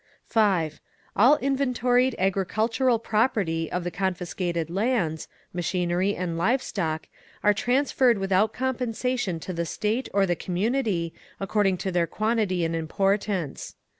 [0.25, 0.81] 5.
[1.15, 7.07] All inventoried agricultural property of the confiscated lands, machinery and live stock,
[7.43, 12.75] are transferred without compensation to the State or the community, according to their quantity and
[12.75, 13.75] importance.